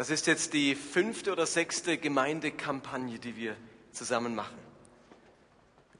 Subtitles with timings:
[0.00, 3.54] Das ist jetzt die fünfte oder sechste Gemeindekampagne, die wir
[3.92, 4.56] zusammen machen.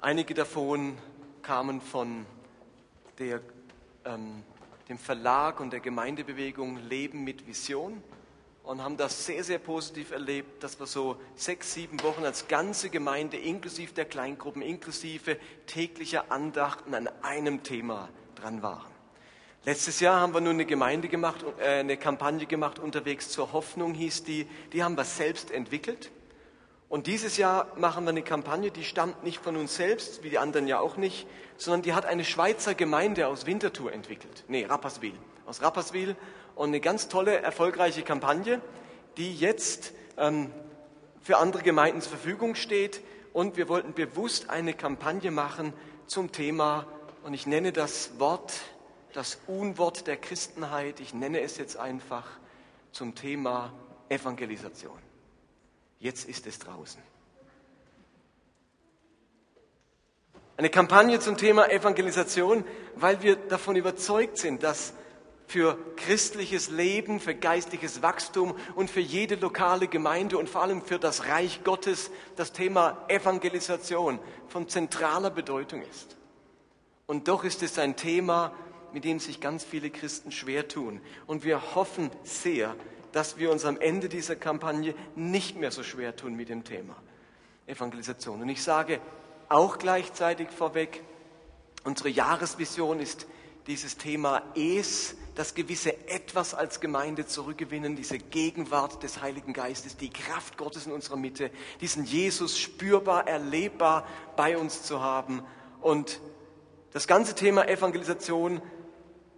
[0.01, 0.97] Einige davon
[1.43, 2.25] kamen von
[3.19, 3.43] der,
[4.07, 4.43] ähm,
[4.89, 8.03] dem Verlag und der Gemeindebewegung Leben mit Vision
[8.63, 12.89] und haben das sehr, sehr positiv erlebt, dass wir so sechs, sieben Wochen als ganze
[12.89, 15.37] Gemeinde, inklusive der Kleingruppen, inklusive
[15.67, 19.00] täglicher Andachten an einem Thema dran waren.
[19.67, 23.93] Letztes Jahr haben wir nun eine Gemeinde gemacht, äh, eine Kampagne gemacht, unterwegs zur Hoffnung
[23.93, 26.11] hieß die, die haben wir selbst entwickelt.
[26.89, 30.39] Und dieses Jahr machen wir eine Kampagne, die stammt nicht von uns selbst, wie die
[30.39, 31.27] anderen ja auch nicht,
[31.59, 34.45] sondern die hat eine Schweizer Gemeinde aus Winterthur entwickelt.
[34.49, 35.13] Nee, Rapperswil.
[35.45, 36.17] Aus Rapperswil.
[36.55, 38.63] Und eine ganz tolle, erfolgreiche Kampagne,
[39.19, 40.51] die jetzt ähm,
[41.21, 43.03] für andere Gemeinden zur Verfügung steht.
[43.35, 45.75] Und wir wollten bewusst eine Kampagne machen
[46.07, 46.87] zum Thema,
[47.23, 48.55] und ich nenne das Wort
[49.13, 52.27] das Unwort der Christenheit, ich nenne es jetzt einfach
[52.93, 53.73] zum Thema
[54.09, 54.99] Evangelisation.
[55.99, 57.03] Jetzt ist es draußen.
[60.57, 62.65] Eine Kampagne zum Thema Evangelisation,
[62.97, 64.93] weil wir davon überzeugt sind, dass
[65.47, 70.99] für christliches Leben, für geistliches Wachstum und für jede lokale Gemeinde und vor allem für
[70.99, 76.17] das Reich Gottes das Thema Evangelisation von zentraler Bedeutung ist.
[77.07, 78.53] Und doch ist es ein Thema,
[78.93, 81.01] mit dem sich ganz viele Christen schwer tun.
[81.27, 82.75] Und wir hoffen sehr,
[83.13, 86.97] dass wir uns am Ende dieser Kampagne nicht mehr so schwer tun mit dem Thema
[87.67, 88.41] Evangelisation.
[88.43, 89.01] Und ich sage
[89.49, 91.03] auch gleichzeitig vorweg,
[91.85, 93.27] unsere Jahresvision ist
[93.67, 100.11] dieses Thema Es, das gewisse Etwas als Gemeinde zurückgewinnen, diese Gegenwart des Heiligen Geistes, die
[100.11, 105.43] Kraft Gottes in unserer Mitte, diesen Jesus spürbar, erlebbar bei uns zu haben.
[105.81, 106.21] Und
[106.93, 108.61] das ganze Thema Evangelisation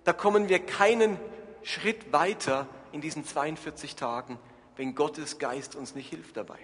[0.04, 1.18] da kommen wir keinen
[1.62, 4.38] Schritt weiter in diesen 42 Tagen,
[4.76, 6.58] wenn Gottes Geist uns nicht hilft dabei.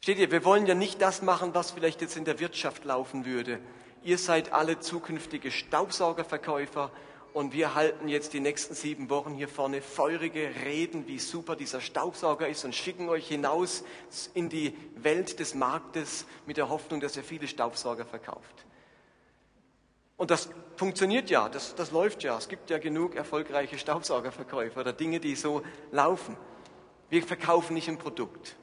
[0.00, 3.24] Steht ihr, wir wollen ja nicht das machen, was vielleicht jetzt in der Wirtschaft laufen
[3.24, 3.58] würde.
[4.02, 6.90] Ihr seid alle zukünftige Staubsaugerverkäufer
[7.32, 11.80] und wir halten jetzt die nächsten sieben Wochen hier vorne feurige Reden, wie super dieser
[11.80, 13.82] Staubsauger ist und schicken euch hinaus
[14.34, 18.66] in die Welt des Marktes mit der Hoffnung, dass ihr viele Staubsauger verkauft.
[20.16, 22.36] Und das funktioniert ja, das, das läuft ja.
[22.36, 26.36] Es gibt ja genug erfolgreiche Staubsaugerverkäufer oder Dinge, die so laufen.
[27.10, 28.56] Wir verkaufen nicht ein Produkt.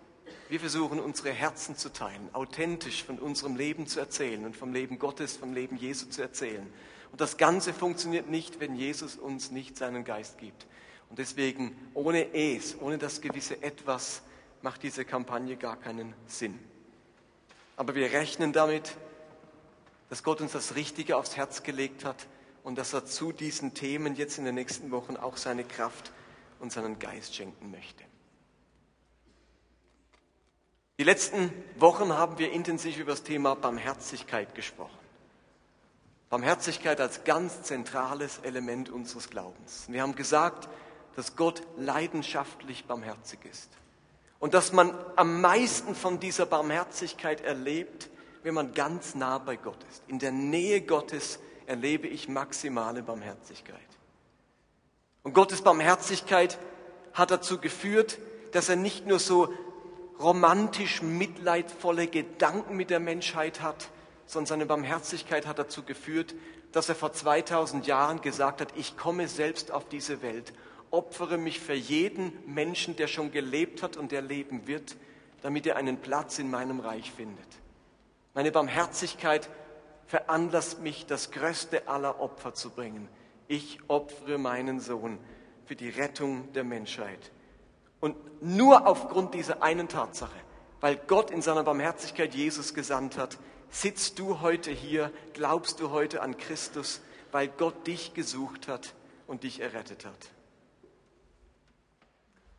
[0.50, 5.00] Wir versuchen, unsere Herzen zu teilen, authentisch von unserem Leben zu erzählen und vom Leben
[5.00, 6.68] Gottes, vom Leben Jesu zu erzählen.
[7.12, 10.68] Und das Ganze funktioniert nicht, wenn Jesus uns nicht seinen Geist gibt.
[11.10, 14.24] Und deswegen, ohne es, ohne das gewisse Etwas,
[14.62, 16.60] macht diese Kampagne gar keinen Sinn.
[17.78, 18.96] Aber wir rechnen damit,
[20.12, 22.28] dass Gott uns das Richtige aufs Herz gelegt hat
[22.64, 26.12] und dass er zu diesen Themen jetzt in den nächsten Wochen auch seine Kraft
[26.60, 28.04] und seinen Geist schenken möchte.
[31.00, 35.00] Die letzten Wochen haben wir intensiv über das Thema Barmherzigkeit gesprochen.
[36.30, 39.86] Barmherzigkeit als ganz zentrales Element unseres Glaubens.
[39.88, 40.68] Wir haben gesagt,
[41.16, 43.70] dass Gott leidenschaftlich barmherzig ist
[44.40, 48.10] und dass man am meisten von dieser Barmherzigkeit erlebt,
[48.44, 50.04] wenn man ganz nah bei Gott ist.
[50.08, 53.80] In der Nähe Gottes erlebe ich maximale Barmherzigkeit.
[55.24, 56.58] Und Gottes Barmherzigkeit
[57.14, 58.18] hat dazu geführt,
[58.52, 59.54] dass er nicht nur so
[60.20, 63.90] romantisch mitleidvolle Gedanken mit der Menschheit hat,
[64.26, 66.36] sondern seine Barmherzigkeit hat dazu geführt,
[66.72, 70.54] dass er vor 2000 Jahren gesagt hat, ich komme selbst auf diese Welt,
[70.90, 74.96] opfere mich für jeden Menschen, der schon gelebt hat und der leben wird,
[75.42, 77.61] damit er einen Platz in meinem Reich findet.
[78.34, 79.50] Meine Barmherzigkeit
[80.06, 83.10] veranlasst mich, das größte aller Opfer zu bringen.
[83.48, 85.20] Ich opfere meinen Sohn
[85.66, 87.32] für die Rettung der Menschheit.
[88.00, 90.40] Und nur aufgrund dieser einen Tatsache,
[90.80, 93.38] weil Gott in seiner Barmherzigkeit Jesus gesandt hat,
[93.70, 98.94] sitzt du heute hier, glaubst du heute an Christus, weil Gott dich gesucht hat
[99.28, 100.32] und dich errettet hat.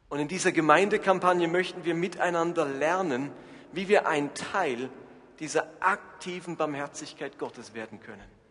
[0.09, 3.31] Und in dieser Gemeindekampagne möchten wir miteinander lernen,
[3.73, 4.91] wie wir ein Teil
[5.41, 8.43] dieser aktiven Barmherzigkeit Gottes werden können.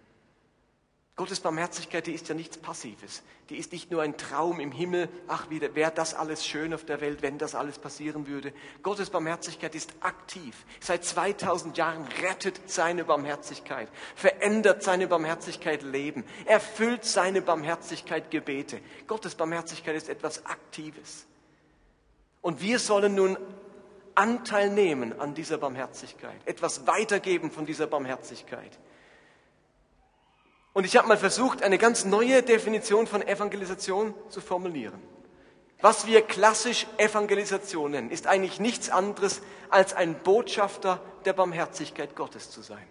[1.18, 3.22] Gottes Barmherzigkeit, die ist ja nichts Passives.
[3.50, 5.10] Die ist nicht nur ein Traum im Himmel.
[5.28, 8.54] Ach, wäre das alles schön auf der Welt, wenn das alles passieren würde.
[8.81, 10.56] Gottes Barmherzigkeit ist aktiv.
[10.80, 18.80] Seit 2000 Jahren rettet seine Barmherzigkeit, verändert seine Barmherzigkeit Leben, erfüllt seine Barmherzigkeit Gebete.
[19.06, 21.28] Gottes Barmherzigkeit ist etwas Aktives.
[22.42, 23.38] Und wir sollen nun
[24.15, 28.79] Anteil nehmen an dieser Barmherzigkeit, etwas weitergeben von dieser Barmherzigkeit.
[30.73, 35.01] Und ich habe mal versucht, eine ganz neue Definition von Evangelisation zu formulieren.
[35.81, 42.51] Was wir klassisch Evangelisation nennen, ist eigentlich nichts anderes als ein Botschafter der Barmherzigkeit Gottes
[42.51, 42.87] zu sein.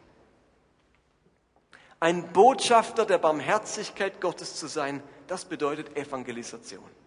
[2.00, 6.99] Ein Botschafter der Barmherzigkeit Gottes zu sein, das bedeutet Evangelisation.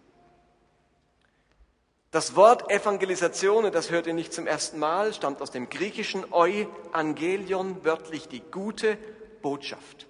[2.14, 6.24] Das Wort Evangelisation, und das hört ihr nicht zum ersten Mal, stammt aus dem griechischen
[6.32, 8.96] Euangelion, wörtlich die gute
[9.42, 10.06] Botschaft.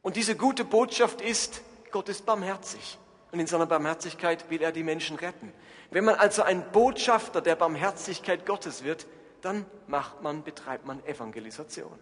[0.00, 1.60] Und diese gute Botschaft ist,
[1.90, 2.96] Gott ist barmherzig.
[3.32, 5.52] Und in seiner Barmherzigkeit will er die Menschen retten.
[5.90, 9.06] Wenn man also ein Botschafter der Barmherzigkeit Gottes wird,
[9.42, 11.98] dann macht man, betreibt man Evangelisation.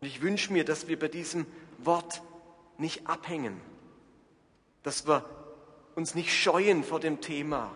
[0.00, 1.44] Und ich wünsche mir, dass wir bei diesem
[1.78, 2.22] Wort
[2.76, 3.60] nicht abhängen,
[4.84, 5.24] dass wir
[5.98, 7.74] uns nicht scheuen vor dem Thema,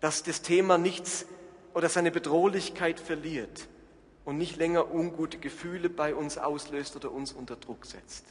[0.00, 1.26] dass das Thema nichts
[1.72, 3.68] oder seine Bedrohlichkeit verliert
[4.24, 8.24] und nicht länger ungute Gefühle bei uns auslöst oder uns unter Druck setzt.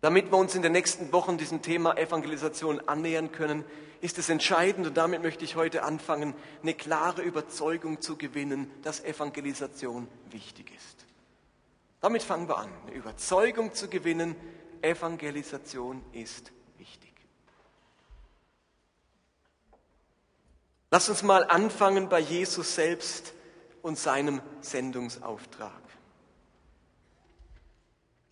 [0.00, 3.64] Damit wir uns in den nächsten Wochen diesem Thema Evangelisation annähern können,
[4.00, 9.02] ist es entscheidend, und damit möchte ich heute anfangen, eine klare Überzeugung zu gewinnen, dass
[9.04, 11.06] Evangelisation wichtig ist.
[12.00, 14.36] Damit fangen wir an, eine Überzeugung zu gewinnen,
[14.82, 17.12] Evangelisation ist wichtig.
[20.90, 23.34] Lass uns mal anfangen bei Jesus selbst
[23.82, 25.82] und seinem Sendungsauftrag.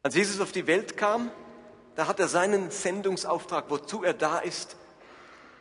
[0.03, 1.31] Als Jesus auf die Welt kam,
[1.97, 4.77] da hat er seinen Sendungsauftrag, wozu er da ist,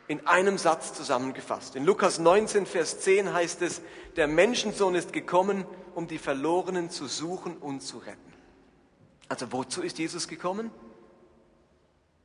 [0.08, 1.74] in einem Satz zusammengefasst.
[1.74, 3.82] In Lukas 19, Vers 10 heißt es,
[4.14, 8.25] der Menschensohn ist gekommen, um die Verlorenen zu suchen und zu retten.
[9.28, 10.70] Also wozu ist Jesus gekommen?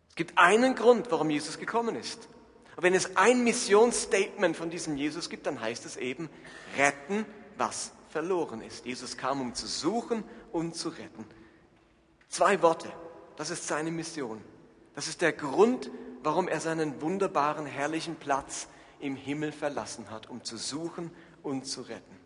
[0.09, 2.27] Es gibt einen Grund, warum Jesus gekommen ist.
[2.75, 6.29] Und wenn es ein Missionsstatement von diesem Jesus gibt, dann heißt es eben,
[6.77, 7.25] retten,
[7.57, 8.85] was verloren ist.
[8.85, 11.25] Jesus kam, um zu suchen und zu retten.
[12.29, 12.91] Zwei Worte.
[13.35, 14.41] Das ist seine Mission.
[14.95, 15.89] Das ist der Grund,
[16.23, 18.67] warum er seinen wunderbaren, herrlichen Platz
[18.99, 21.11] im Himmel verlassen hat, um zu suchen
[21.41, 22.17] und zu retten.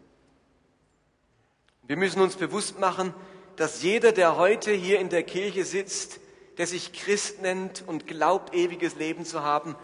[1.84, 3.14] Wir müssen uns bewusst machen,
[3.58, 6.20] dass jeder, der heute hier in der Kirche sitzt,
[6.58, 9.76] der sich Christ nennt und glaubt, ewiges Leben zu haben,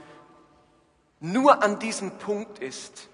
[1.19, 3.07] nur an diesem Punkt ist,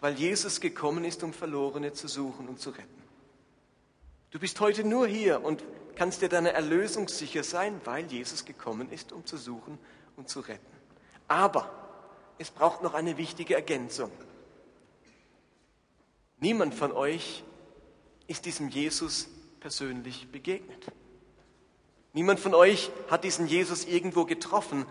[0.00, 3.02] weil Jesus gekommen ist, um Verlorene zu suchen und zu retten.
[4.30, 5.62] Du bist heute nur hier und
[5.94, 9.78] kannst dir deiner Erlösung sicher sein, weil Jesus gekommen ist, um zu suchen
[10.16, 10.64] und zu retten.
[11.28, 11.70] Aber
[12.38, 14.10] es braucht noch eine wichtige Ergänzung.
[16.38, 17.44] Niemand von euch
[18.26, 19.28] ist diesem Jesus
[19.62, 20.86] persönlich begegnet.
[22.12, 24.86] Niemand von euch hat diesen Jesus irgendwo getroffen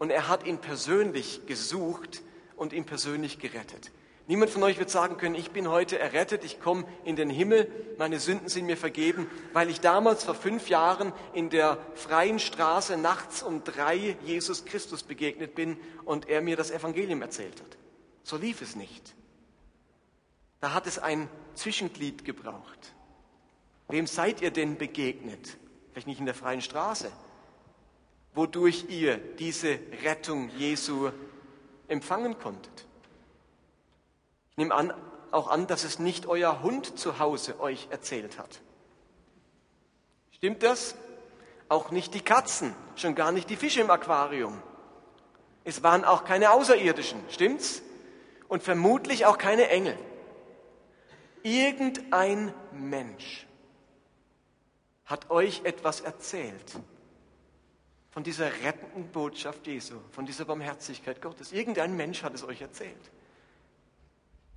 [0.00, 2.22] und er hat ihn persönlich gesucht
[2.56, 3.92] und ihn persönlich gerettet.
[4.26, 7.70] Niemand von euch wird sagen können, ich bin heute errettet, ich komme in den Himmel,
[7.98, 12.96] meine Sünden sind mir vergeben, weil ich damals vor fünf Jahren in der freien Straße
[12.96, 17.78] nachts um drei Jesus Christus begegnet bin und er mir das Evangelium erzählt hat.
[18.24, 19.14] So lief es nicht.
[20.58, 22.95] Da hat es ein Zwischenglied gebraucht.
[23.88, 25.56] Wem seid ihr denn begegnet?
[25.90, 27.10] Vielleicht nicht in der freien Straße.
[28.34, 31.10] Wodurch ihr diese Rettung Jesu
[31.88, 32.86] empfangen konntet.
[34.50, 34.92] Ich nehme an,
[35.30, 38.60] auch an, dass es nicht euer Hund zu Hause euch erzählt hat.
[40.32, 40.96] Stimmt das?
[41.68, 44.60] Auch nicht die Katzen, schon gar nicht die Fische im Aquarium.
[45.64, 47.82] Es waren auch keine Außerirdischen, stimmt's?
[48.48, 49.98] Und vermutlich auch keine Engel.
[51.42, 53.45] Irgendein Mensch
[55.06, 56.78] hat euch etwas erzählt
[58.10, 61.52] von dieser rettenden Botschaft Jesu, von dieser Barmherzigkeit Gottes.
[61.52, 63.10] Irgendein Mensch hat es euch erzählt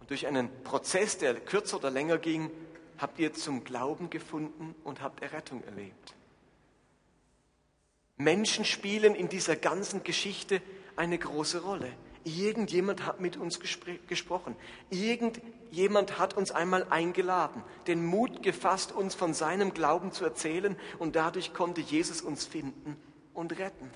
[0.10, 2.50] durch einen Prozess, der kürzer oder länger ging,
[2.98, 6.16] habt ihr zum Glauben gefunden und habt Errettung erlebt.
[8.18, 10.64] Menschen spielen in dieser ganzen Geschichte
[10.96, 11.94] eine große Rolle.
[12.38, 13.60] Irgendjemand hat mit uns
[14.08, 14.56] gesprochen.
[14.90, 21.16] Irgendjemand hat uns einmal eingeladen, den Mut gefasst, uns von seinem Glauben zu erzählen und
[21.16, 22.98] dadurch konnte Jesus uns finden
[23.34, 23.90] und retten.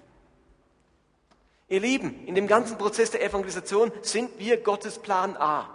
[1.70, 5.70] Ihr Lieben, in dem ganzen Prozess der Evangelisation sind wir Gottes Plan A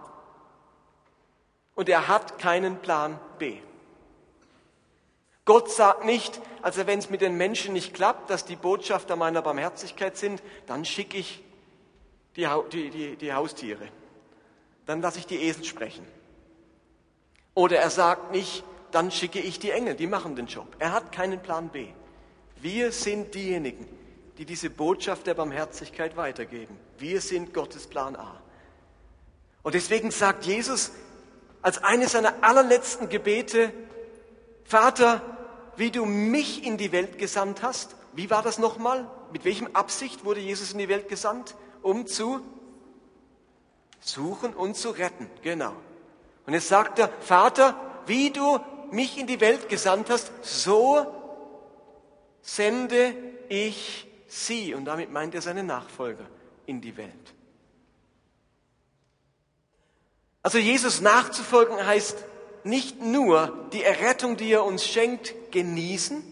[1.74, 3.58] und er hat keinen Plan B.
[5.44, 9.42] Gott sagt nicht, also wenn es mit den Menschen nicht klappt, dass die Botschafter meiner
[9.42, 11.42] Barmherzigkeit sind, dann schicke ich
[12.38, 13.88] die, die, die, die Haustiere.
[14.86, 16.06] Dann lasse ich die Esel sprechen.
[17.54, 20.68] Oder er sagt nicht, dann schicke ich die Engel, die machen den Job.
[20.78, 21.88] Er hat keinen Plan B.
[22.56, 23.86] Wir sind diejenigen,
[24.38, 26.78] die diese Botschaft der Barmherzigkeit weitergeben.
[26.96, 28.40] Wir sind Gottes Plan A.
[29.62, 30.92] Und deswegen sagt Jesus,
[31.60, 33.72] als eines seiner allerletzten Gebete,
[34.64, 35.22] Vater,
[35.76, 37.96] wie du mich in die Welt gesandt hast.
[38.12, 39.10] Wie war das nochmal?
[39.32, 41.56] Mit welchem Absicht wurde Jesus in die Welt gesandt?
[41.88, 42.40] Um zu
[43.98, 45.30] suchen und zu retten.
[45.42, 45.72] Genau.
[46.44, 51.06] Und jetzt sagt er, Vater, wie du mich in die Welt gesandt hast, so
[52.42, 53.14] sende
[53.48, 54.74] ich sie.
[54.74, 56.26] Und damit meint er seine Nachfolger
[56.66, 57.34] in die Welt.
[60.42, 62.22] Also Jesus nachzufolgen heißt
[62.64, 66.22] nicht nur die Errettung, die er uns schenkt, genießen,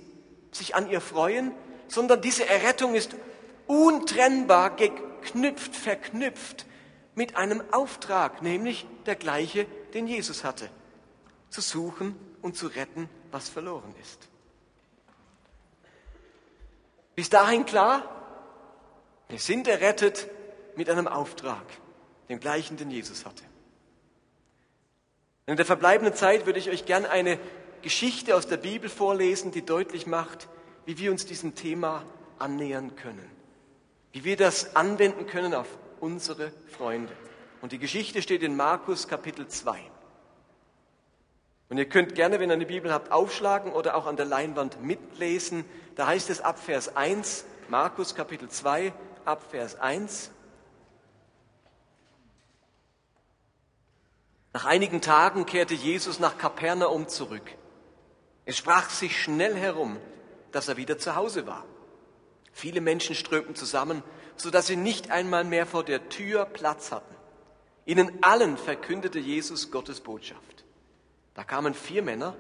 [0.52, 1.52] sich an ihr freuen,
[1.88, 3.16] sondern diese Errettung ist
[3.66, 4.76] untrennbar
[5.20, 6.66] geknüpft, verknüpft
[7.14, 10.68] mit einem Auftrag, nämlich der gleiche, den Jesus hatte,
[11.50, 14.28] zu suchen und zu retten, was verloren ist.
[17.14, 18.02] Bis dahin klar,
[19.28, 20.28] wir sind errettet
[20.76, 21.64] mit einem Auftrag,
[22.28, 23.42] dem gleichen, den Jesus hatte.
[25.46, 27.38] In der verbleibenden Zeit würde ich euch gern eine
[27.82, 30.49] Geschichte aus der Bibel vorlesen, die deutlich macht,
[30.85, 32.04] wie wir uns diesem Thema
[32.38, 33.30] annähern können,
[34.16, 35.68] wie wir das anwenden können auf
[36.00, 37.12] unsere Freunde.
[37.61, 39.78] Und die Geschichte steht in Markus Kapitel 2.
[41.68, 44.82] Und ihr könnt gerne, wenn ihr eine Bibel habt, aufschlagen oder auch an der Leinwand
[44.82, 45.66] mitlesen.
[45.96, 48.94] Da heißt es ab Vers 1, Markus Kapitel 2,
[49.26, 50.30] ab Vers 1.
[54.54, 57.50] Nach einigen Tagen kehrte Jesus nach Kapernaum zurück.
[58.46, 59.99] Es sprach sich schnell herum,
[60.52, 61.66] dass er wieder zu Hause war.
[62.56, 64.02] Viele Menschen strömten zusammen,
[64.34, 67.14] so dass sie nicht einmal mehr vor der Tür Platz hatten.
[67.84, 70.64] Ihnen allen verkündete Jesus Gottes Botschaft.
[71.34, 72.34] Da kamen vier Männer,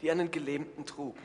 [0.00, 1.20] die einen Gelähmten trugen.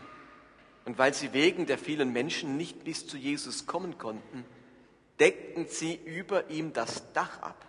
[0.84, 4.44] Und weil sie wegen der vielen Menschen nicht bis zu Jesus kommen konnten,
[5.22, 7.66] deckten sie über ihm das Dach ab.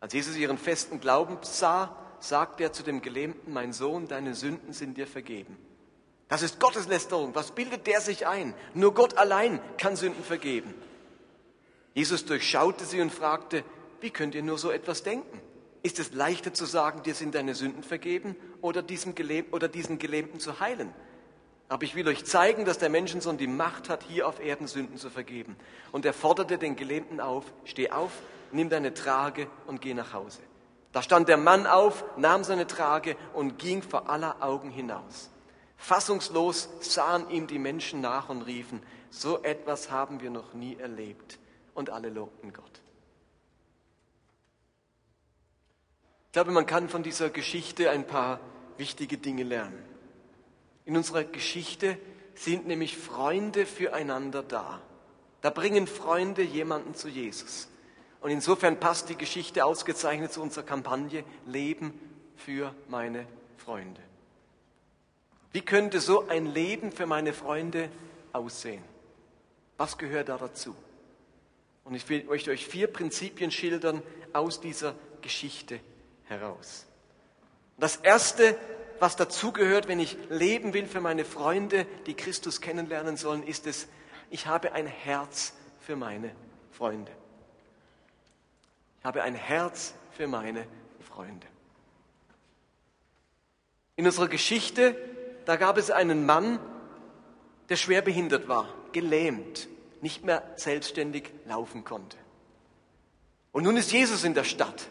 [0.00, 4.72] Als Jesus ihren festen Glauben sah, sagte er zu dem Gelähmten, mein Sohn, deine Sünden
[4.72, 5.56] sind dir vergeben.
[6.28, 7.34] Das ist Gotteslästerung.
[7.34, 8.54] Was bildet der sich ein?
[8.74, 10.74] Nur Gott allein kann Sünden vergeben.
[11.94, 13.64] Jesus durchschaute sie und fragte,
[14.00, 15.40] wie könnt ihr nur so etwas denken?
[15.82, 19.98] Ist es leichter zu sagen, dir sind deine Sünden vergeben oder, diesem Gelähm oder diesen
[19.98, 20.92] Gelähmten zu heilen?
[21.68, 24.98] Aber ich will euch zeigen, dass der Menschensohn die Macht hat, hier auf Erden Sünden
[24.98, 25.56] zu vergeben.
[25.92, 28.12] Und er forderte den Gelähmten auf, steh auf,
[28.52, 30.40] nimm deine Trage und geh nach Hause.
[30.92, 35.30] Da stand der Mann auf, nahm seine Trage und ging vor aller Augen hinaus.
[35.76, 41.38] Fassungslos sahen ihm die Menschen nach und riefen, so etwas haben wir noch nie erlebt.
[41.74, 42.80] Und alle lobten Gott.
[46.26, 48.40] Ich glaube, man kann von dieser Geschichte ein paar
[48.78, 49.82] wichtige Dinge lernen.
[50.86, 51.98] In unserer Geschichte
[52.34, 54.80] sind nämlich Freunde füreinander da.
[55.40, 57.68] Da bringen Freunde jemanden zu Jesus.
[58.20, 61.98] Und insofern passt die Geschichte ausgezeichnet zu unserer Kampagne Leben
[62.36, 64.00] für meine Freunde.
[65.52, 67.90] Wie könnte so ein Leben für meine Freunde
[68.32, 68.82] aussehen?
[69.76, 70.74] Was gehört da dazu?
[71.84, 75.80] Und ich will euch vier Prinzipien schildern aus dieser Geschichte
[76.24, 76.86] heraus.
[77.78, 78.56] Das erste,
[78.98, 83.88] was dazugehört, wenn ich leben will für meine Freunde, die Christus kennenlernen sollen, ist es,
[84.30, 86.34] ich habe ein Herz für meine
[86.72, 87.12] Freunde
[89.06, 90.66] habe ein Herz für meine
[91.08, 91.46] Freunde.
[93.94, 94.96] In unserer Geschichte,
[95.46, 96.58] da gab es einen Mann,
[97.68, 99.68] der schwer behindert war, gelähmt,
[100.02, 102.16] nicht mehr selbstständig laufen konnte.
[103.52, 104.88] Und nun ist Jesus in der Stadt.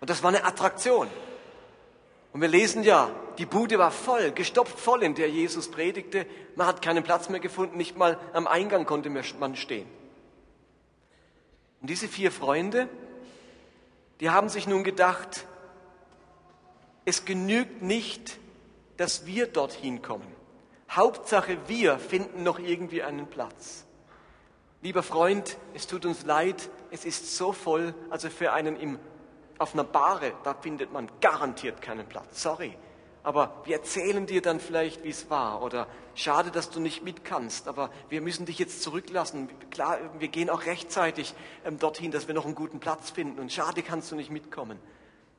[0.00, 1.08] Und das war eine Attraktion.
[2.32, 6.26] Und wir lesen ja, die Bude war voll, gestopft voll, in der Jesus predigte.
[6.54, 9.88] Man hat keinen Platz mehr gefunden, nicht mal am Eingang konnte man stehen.
[11.80, 12.88] Und diese vier Freunde,
[14.20, 15.46] die haben sich nun gedacht,
[17.04, 18.38] es genügt nicht,
[19.02, 20.32] dass wir dorthin kommen.
[20.88, 23.84] Hauptsache, wir finden noch irgendwie einen Platz.
[24.80, 29.00] Lieber Freund, es tut uns leid, es ist so voll, also für einen im,
[29.58, 32.44] auf einer Bahre, da findet man garantiert keinen Platz.
[32.44, 32.78] Sorry,
[33.24, 35.62] aber wir erzählen dir dann vielleicht, wie es war.
[35.62, 39.48] Oder schade, dass du nicht mit kannst, aber wir müssen dich jetzt zurücklassen.
[39.72, 43.40] Klar, wir gehen auch rechtzeitig ähm, dorthin, dass wir noch einen guten Platz finden.
[43.40, 44.78] Und schade, kannst du nicht mitkommen.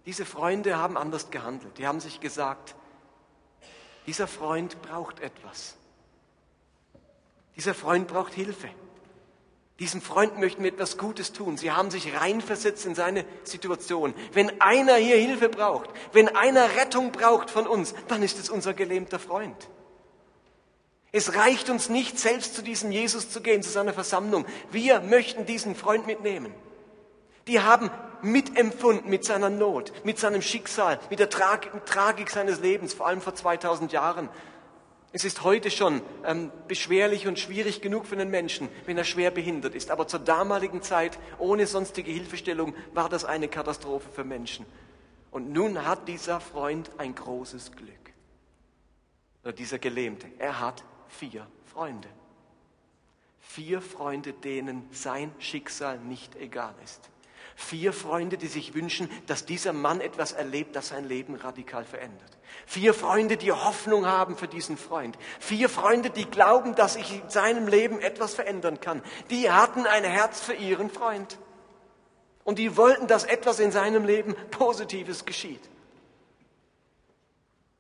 [0.06, 1.78] Diese Freunde haben anders gehandelt.
[1.78, 2.76] Die haben sich gesagt,
[4.08, 5.76] dieser Freund braucht etwas.
[7.56, 8.70] Dieser Freund braucht Hilfe.
[9.80, 11.58] Diesem Freund möchten wir etwas Gutes tun.
[11.58, 14.14] Sie haben sich reinversetzt in seine Situation.
[14.32, 18.74] Wenn einer hier Hilfe braucht, wenn einer Rettung braucht von uns, dann ist es unser
[18.74, 19.70] gelähmter Freund.
[21.12, 24.46] Es reicht uns nicht, selbst zu diesem Jesus zu gehen, zu seiner Versammlung.
[24.72, 26.54] Wir möchten diesen Freund mitnehmen.
[27.48, 27.92] Die haben
[28.24, 33.36] mitempfunden mit seiner Not, mit seinem Schicksal, mit der Tragik, seines Lebens, vor allem vor
[33.36, 34.30] 2000 Jahren.
[35.12, 39.30] Es ist heute schon ähm, beschwerlich und schwierig genug für einen Menschen, wenn er schwer
[39.30, 39.92] behindert ist.
[39.92, 44.66] Aber zur damaligen Zeit, ohne sonstige Hilfestellung, war das eine Katastrophe für Menschen.
[45.30, 48.14] Und nun hat dieser Freund ein großes Glück.
[49.44, 50.28] Oder dieser Gelähmte.
[50.40, 52.08] Er hat vier Freunde.
[53.40, 57.12] Vier Freunde, denen sein Schicksal nicht egal ist.
[57.56, 62.38] Vier Freunde, die sich wünschen, dass dieser Mann etwas erlebt, das sein Leben radikal verändert.
[62.66, 65.18] Vier Freunde, die Hoffnung haben für diesen Freund.
[65.40, 69.02] Vier Freunde, die glauben, dass ich in seinem Leben etwas verändern kann.
[69.30, 71.38] Die hatten ein Herz für ihren Freund.
[72.44, 75.62] Und die wollten, dass etwas in seinem Leben Positives geschieht.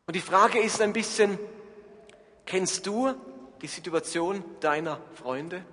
[0.05, 1.39] Und die Frage ist ein bisschen,
[2.45, 3.13] kennst du
[3.61, 5.65] die Situation deiner Freunde?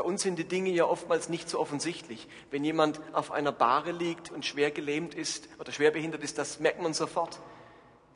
[0.00, 2.26] Bei uns sind die Dinge ja oftmals nicht so offensichtlich.
[2.50, 6.58] Wenn jemand auf einer Bahre liegt und schwer gelähmt ist oder schwer behindert ist, das
[6.58, 7.38] merkt man sofort.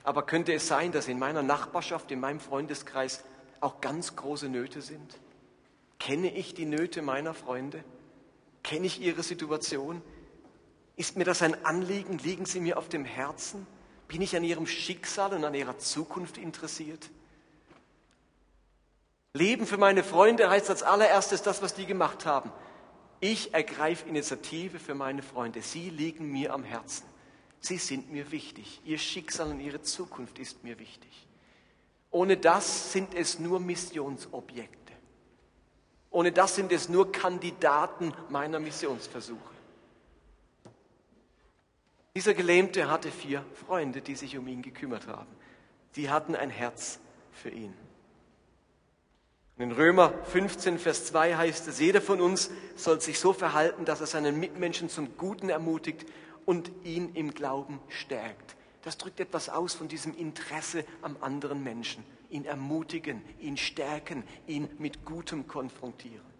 [0.02, 3.22] Aber könnte es sein, dass in meiner Nachbarschaft, in meinem Freundeskreis
[3.60, 5.18] auch ganz große Nöte sind?
[6.00, 7.84] Kenne ich die Nöte meiner Freunde?
[8.62, 10.00] Kenne ich ihre Situation?
[10.96, 12.16] Ist mir das ein Anliegen?
[12.16, 13.66] Liegen sie mir auf dem Herzen?
[14.08, 17.10] Bin ich an ihrem Schicksal und an ihrer Zukunft interessiert?
[19.36, 22.52] Leben für meine Freunde heißt als allererstes das, was die gemacht haben.
[23.18, 25.60] Ich ergreife Initiative für meine Freunde.
[25.60, 27.04] Sie liegen mir am Herzen.
[27.58, 28.80] Sie sind mir wichtig.
[28.84, 31.26] Ihr Schicksal und ihre Zukunft ist mir wichtig.
[32.12, 34.92] Ohne das sind es nur Missionsobjekte.
[36.10, 39.54] Ohne das sind es nur Kandidaten meiner Missionsversuche.
[42.14, 45.34] Dieser Gelähmte hatte vier Freunde, die sich um ihn gekümmert haben.
[45.96, 47.00] Die hatten ein Herz
[47.32, 47.74] für ihn.
[49.56, 54.00] In Römer 15, Vers 2 heißt es, jeder von uns soll sich so verhalten, dass
[54.00, 56.04] er seinen Mitmenschen zum Guten ermutigt
[56.44, 58.56] und ihn im Glauben stärkt.
[58.82, 62.04] Das drückt etwas aus von diesem Interesse am anderen Menschen.
[62.30, 66.34] Ihn ermutigen, ihn stärken, ihn mit Gutem konfrontieren.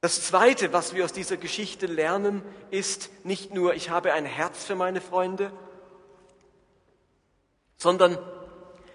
[0.00, 4.64] Das Zweite, was wir aus dieser Geschichte lernen, ist nicht nur, ich habe ein Herz
[4.64, 5.52] für meine Freunde,
[7.76, 8.16] sondern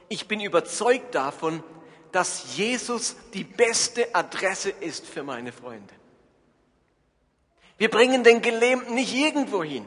[0.10, 1.63] ich bin überzeugt davon,
[2.12, 5.94] dass Jesus die beste Adresse ist für meine Freunde.
[7.78, 9.86] Wir bringen den Gelähmten nicht irgendwo hin,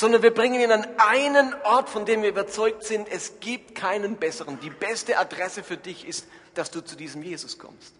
[0.00, 4.16] sondern wir bringen ihn an einen Ort, von dem wir überzeugt sind, es gibt keinen
[4.16, 4.58] besseren.
[4.60, 7.94] Die beste Adresse für dich ist, dass du zu diesem Jesus kommst.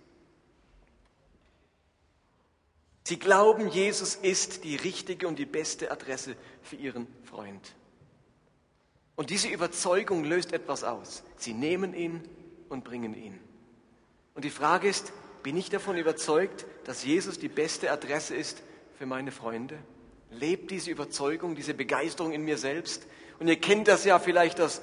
[3.04, 7.74] Sie glauben, Jesus ist die richtige und die beste Adresse für ihren Freund.
[9.20, 11.24] Und diese Überzeugung löst etwas aus.
[11.36, 12.22] Sie nehmen ihn
[12.70, 13.38] und bringen ihn.
[14.34, 18.62] Und die Frage ist, bin ich davon überzeugt, dass Jesus die beste Adresse ist
[18.96, 19.76] für meine Freunde?
[20.30, 23.06] Lebt diese Überzeugung, diese Begeisterung in mir selbst?
[23.38, 24.80] Und ihr kennt das ja vielleicht aus,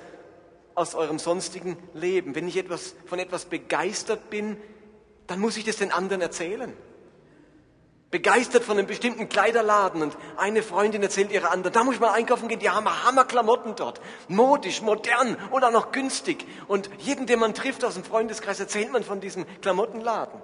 [0.76, 2.36] aus eurem sonstigen Leben.
[2.36, 4.56] Wenn ich etwas, von etwas begeistert bin,
[5.26, 6.72] dann muss ich das den anderen erzählen
[8.10, 12.14] begeistert von einem bestimmten Kleiderladen und eine Freundin erzählt ihrer anderen, da muss ich mal
[12.14, 16.46] einkaufen gehen, die haben Hammerklamotten dort, modisch, modern und auch noch günstig.
[16.68, 20.42] Und jeden, den man trifft aus dem Freundeskreis, erzählt man von diesem Klamottenladen.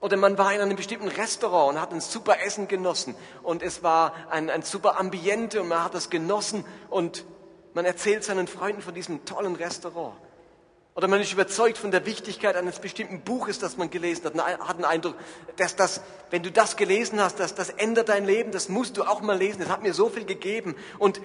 [0.00, 3.82] Oder man war in einem bestimmten Restaurant und hat ein super Essen genossen und es
[3.82, 7.26] war ein, ein super Ambiente und man hat das genossen und
[7.74, 10.14] man erzählt seinen Freunden von diesem tollen Restaurant.
[11.00, 14.76] Oder man ist überzeugt von der Wichtigkeit eines bestimmten Buches, das man gelesen hat, hat
[14.76, 15.14] einen Eindruck,
[15.56, 19.04] dass das, wenn du das gelesen hast, dass das ändert dein Leben, das musst du
[19.04, 20.76] auch mal lesen, das hat mir so viel gegeben.
[20.98, 21.22] Und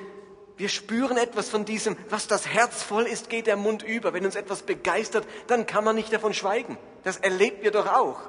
[0.55, 4.13] wir spüren etwas von diesem, was das Herz voll ist, geht der Mund über.
[4.13, 6.77] Wenn uns etwas begeistert, dann kann man nicht davon schweigen.
[7.03, 8.21] Das erlebt ihr doch auch.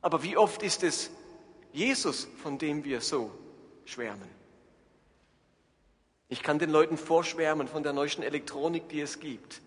[0.00, 1.08] Aber wie oft ist es
[1.70, 3.30] Jesus, von dem wir so
[3.84, 4.41] schwärmen?
[6.32, 9.60] Ich kann den Leuten vorschwärmen von der neuesten Elektronik, die es gibt.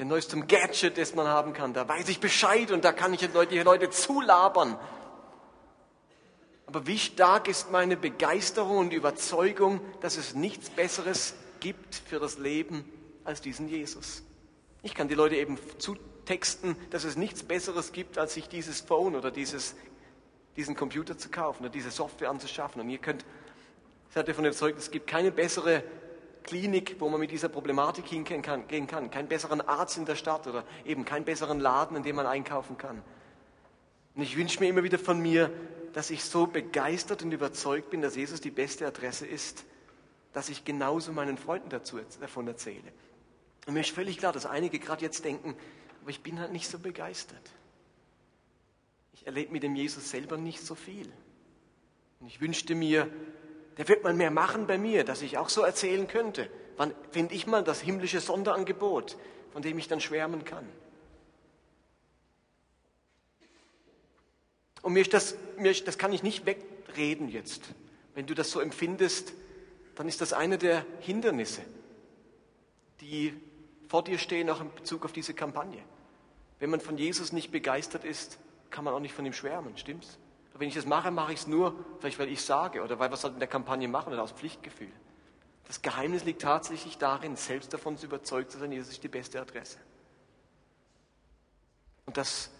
[0.00, 1.74] Den neuesten Gadget, das man haben kann.
[1.74, 4.76] Da weiß ich Bescheid und da kann ich die Leute, zulabern.
[6.66, 12.38] Aber wie stark ist meine Begeisterung und Überzeugung, dass es nichts Besseres gibt für das
[12.38, 12.84] Leben
[13.22, 14.24] als diesen Jesus?
[14.82, 19.14] Ich kann die Leute eben zutexten, dass es nichts Besseres gibt, als sich dieses Phone
[19.14, 19.76] oder dieses,
[20.56, 22.80] diesen Computer zu kaufen oder diese Software anzuschaffen.
[22.80, 23.24] Und ihr könnt
[24.14, 25.82] seid davon überzeugt, es gibt keine bessere
[26.44, 30.46] Klinik, wo man mit dieser Problematik hingehen kann, kann, keinen besseren Arzt in der Stadt
[30.46, 33.02] oder eben keinen besseren Laden, in dem man einkaufen kann.
[34.14, 35.50] Und ich wünsche mir immer wieder von mir,
[35.94, 39.64] dass ich so begeistert und überzeugt bin, dass Jesus die beste Adresse ist,
[40.32, 42.92] dass ich genauso meinen Freunden dazu, davon erzähle.
[43.66, 45.56] Und mir ist völlig klar, dass einige gerade jetzt denken,
[46.02, 47.50] aber ich bin halt nicht so begeistert.
[49.12, 51.10] Ich erlebe mit dem Jesus selber nicht so viel.
[52.20, 53.10] Und ich wünschte mir,
[53.76, 56.48] der wird mal mehr machen bei mir, dass ich auch so erzählen könnte.
[56.76, 59.16] Wann finde ich mal das himmlische Sonderangebot,
[59.52, 60.68] von dem ich dann schwärmen kann?
[64.82, 67.62] Und mir das, mir das kann ich nicht wegreden jetzt.
[68.14, 69.32] Wenn du das so empfindest,
[69.94, 71.62] dann ist das eine der Hindernisse,
[73.00, 73.34] die
[73.88, 75.82] vor dir stehen, auch in Bezug auf diese Kampagne.
[76.58, 78.38] Wenn man von Jesus nicht begeistert ist,
[78.70, 80.18] kann man auch nicht von ihm schwärmen, stimmt's?
[80.56, 83.14] Wenn ich das mache, mache ich es nur, vielleicht weil ich sage oder weil wir
[83.14, 84.92] es halt in der Kampagne machen oder aus Pflichtgefühl.
[85.66, 89.40] Das Geheimnis liegt tatsächlich darin, selbst davon zu überzeugt zu sein, Jesus ist die beste
[89.40, 89.78] Adresse.
[92.06, 92.50] Und das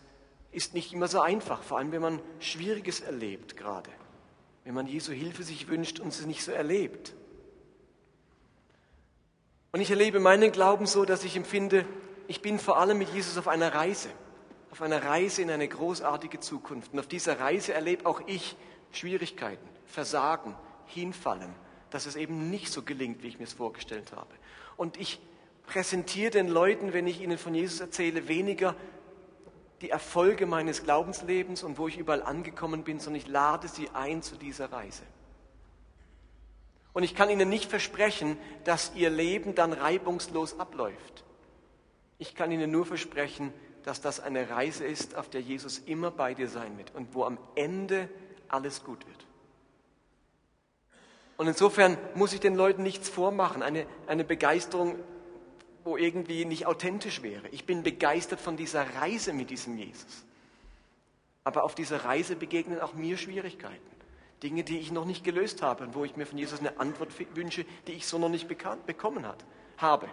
[0.50, 3.90] ist nicht immer so einfach, vor allem wenn man Schwieriges erlebt gerade.
[4.64, 7.14] Wenn man Jesu Hilfe sich wünscht und sie nicht so erlebt.
[9.72, 11.84] Und ich erlebe meinen Glauben so, dass ich empfinde,
[12.26, 14.08] ich bin vor allem mit Jesus auf einer Reise.
[14.74, 16.92] Auf einer Reise in eine großartige Zukunft.
[16.92, 18.56] Und auf dieser Reise erlebe auch ich
[18.90, 20.56] Schwierigkeiten, Versagen,
[20.86, 21.54] Hinfallen,
[21.90, 24.34] dass es eben nicht so gelingt, wie ich mir es vorgestellt habe.
[24.76, 25.20] Und ich
[25.68, 28.74] präsentiere den Leuten, wenn ich ihnen von Jesus erzähle, weniger
[29.80, 34.22] die Erfolge meines Glaubenslebens und wo ich überall angekommen bin, sondern ich lade sie ein
[34.22, 35.04] zu dieser Reise.
[36.92, 41.22] Und ich kann ihnen nicht versprechen, dass ihr Leben dann reibungslos abläuft.
[42.18, 43.52] Ich kann ihnen nur versprechen,
[43.84, 47.24] dass das eine Reise ist, auf der Jesus immer bei dir sein wird und wo
[47.24, 48.08] am Ende
[48.48, 49.26] alles gut wird.
[51.36, 54.96] Und insofern muss ich den Leuten nichts vormachen, eine, eine Begeisterung
[55.84, 57.46] wo irgendwie nicht authentisch wäre.
[57.50, 60.24] Ich bin begeistert von dieser Reise mit diesem Jesus.
[61.44, 63.78] Aber auf dieser Reise begegnen auch mir Schwierigkeiten.
[64.42, 67.10] Dinge, die ich noch nicht gelöst habe und wo ich mir von Jesus eine Antwort
[67.34, 69.44] wünsche, die ich so noch nicht bekannt, bekommen hat,
[69.76, 70.08] habe.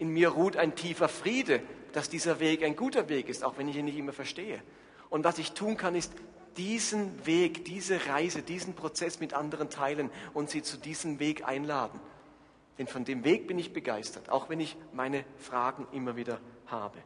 [0.00, 3.68] In mir ruht ein tiefer Friede, dass dieser Weg ein guter Weg ist, auch wenn
[3.68, 4.62] ich ihn nicht immer verstehe.
[5.10, 6.12] Und was ich tun kann, ist
[6.56, 12.00] diesen Weg, diese Reise, diesen Prozess mit anderen teilen und sie zu diesem Weg einladen.
[12.78, 16.98] Denn von dem Weg bin ich begeistert, auch wenn ich meine Fragen immer wieder habe.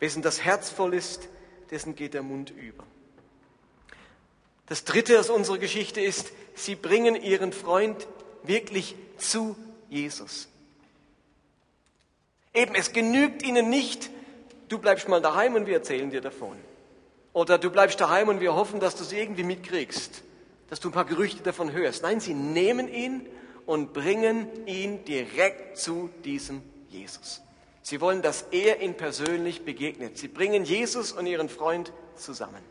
[0.00, 1.28] Wessen das Herz voll ist,
[1.70, 2.84] dessen geht der Mund über.
[4.66, 8.08] Das Dritte aus unserer Geschichte ist, sie bringen ihren Freund
[8.42, 9.54] wirklich zu
[9.90, 10.48] Jesus.
[12.54, 14.10] Eben, es genügt ihnen nicht,
[14.68, 16.56] du bleibst mal daheim und wir erzählen dir davon.
[17.32, 20.22] Oder du bleibst daheim und wir hoffen, dass du es irgendwie mitkriegst,
[20.68, 22.02] dass du ein paar Gerüchte davon hörst.
[22.02, 23.26] Nein, sie nehmen ihn
[23.64, 27.40] und bringen ihn direkt zu diesem Jesus.
[27.82, 30.18] Sie wollen, dass er ihn persönlich begegnet.
[30.18, 32.62] Sie bringen Jesus und ihren Freund zusammen.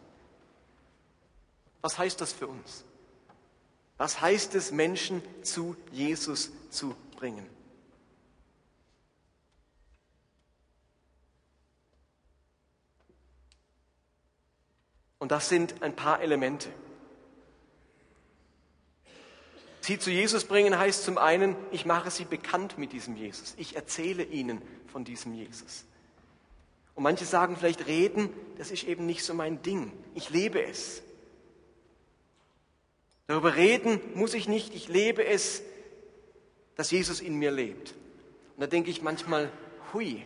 [1.82, 2.86] Was heißt das für uns?
[3.98, 7.46] Was heißt es, Menschen zu Jesus zu bringen?
[15.22, 16.68] Und das sind ein paar Elemente.
[19.82, 23.54] Sie zu Jesus bringen heißt zum einen, ich mache sie bekannt mit diesem Jesus.
[23.58, 25.86] Ich erzähle ihnen von diesem Jesus.
[26.96, 29.92] Und manche sagen vielleicht, reden, das ist eben nicht so mein Ding.
[30.16, 31.04] Ich lebe es.
[33.28, 35.62] Darüber reden muss ich nicht, ich lebe es,
[36.78, 37.94] dass Jesus in mir lebt.
[38.56, 39.52] Und da denke ich manchmal,
[39.94, 40.26] hui.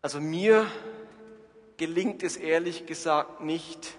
[0.00, 0.66] Also mir
[1.76, 3.96] gelingt es ehrlich gesagt nicht,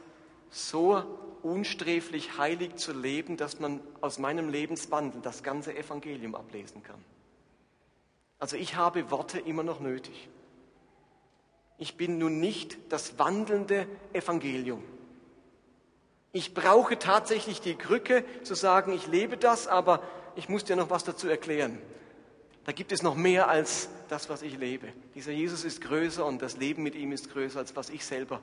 [0.49, 1.03] so
[1.43, 7.03] unsträflich heilig zu leben, dass man aus meinem Lebenswandel das ganze Evangelium ablesen kann.
[8.39, 10.29] Also ich habe Worte immer noch nötig.
[11.77, 14.83] Ich bin nun nicht das wandelnde Evangelium.
[16.31, 20.01] Ich brauche tatsächlich die Krücke zu sagen, ich lebe das, aber
[20.35, 21.77] ich muss dir noch was dazu erklären.
[22.65, 24.91] Da gibt es noch mehr als das, was ich lebe.
[25.13, 28.41] Dieser Jesus ist größer und das Leben mit ihm ist größer, als was ich selber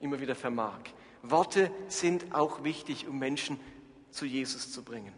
[0.00, 0.80] immer wieder vermag.
[1.22, 3.58] Worte sind auch wichtig, um Menschen
[4.10, 5.14] zu Jesus zu bringen.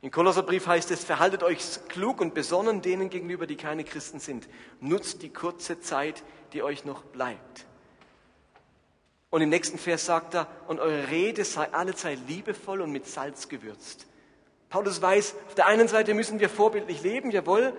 [0.00, 4.48] Im Kolosserbrief heißt es, verhaltet euch klug und besonnen denen gegenüber, die keine Christen sind.
[4.80, 6.22] Nutzt die kurze Zeit,
[6.52, 7.66] die euch noch bleibt.
[9.30, 13.48] Und im nächsten Vers sagt er, und eure Rede sei allezeit liebevoll und mit Salz
[13.48, 14.06] gewürzt.
[14.68, 17.72] Paulus weiß, auf der einen Seite müssen wir vorbildlich leben, jawohl,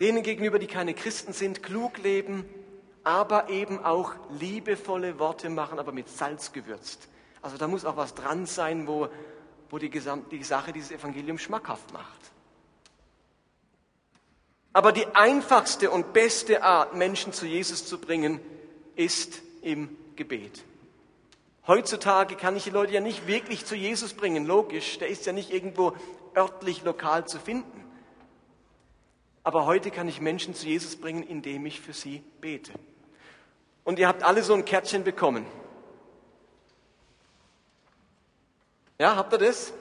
[0.00, 2.44] denen gegenüber, die keine Christen sind, klug leben,
[3.04, 7.08] aber eben auch liebevolle Worte machen, aber mit Salz gewürzt.
[7.42, 9.08] Also da muss auch was dran sein, wo,
[9.70, 12.20] wo die, Gesamt, die Sache dieses Evangelium schmackhaft macht.
[14.72, 18.40] Aber die einfachste und beste Art, Menschen zu Jesus zu bringen,
[18.94, 20.62] ist im Gebet.
[21.70, 25.32] Heutzutage kann ich die Leute ja nicht wirklich zu Jesus bringen, logisch, der ist ja
[25.32, 25.92] nicht irgendwo
[26.36, 27.84] örtlich lokal zu finden.
[29.44, 32.72] Aber heute kann ich Menschen zu Jesus bringen, indem ich für sie bete.
[33.84, 35.46] Und ihr habt alle so ein Kärtchen bekommen.
[38.98, 39.72] Ja, habt ihr das?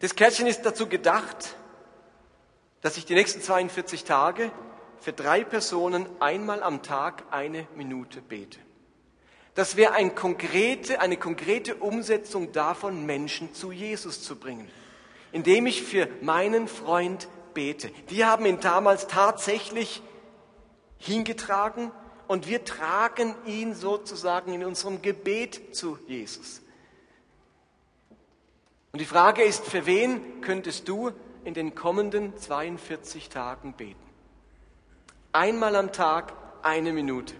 [0.00, 1.56] Das Kärtchen ist dazu gedacht,
[2.82, 4.52] dass ich die nächsten 42 Tage
[5.00, 8.58] für drei Personen einmal am Tag eine Minute bete.
[9.54, 14.68] Das wäre ein konkrete, eine konkrete Umsetzung davon, Menschen zu Jesus zu bringen,
[15.30, 17.90] indem ich für meinen Freund bete.
[18.10, 20.02] Die haben ihn damals tatsächlich
[20.98, 21.92] hingetragen
[22.26, 26.62] und wir tragen ihn sozusagen in unserem Gebet zu Jesus.
[28.92, 31.12] Und die Frage ist, für wen könntest du
[31.44, 34.00] in den kommenden 42 Tagen beten?
[35.32, 37.34] Einmal am Tag eine Minute.